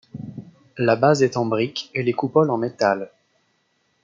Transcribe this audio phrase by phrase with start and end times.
[0.79, 3.11] La base est en briques, et les coupoles en métal.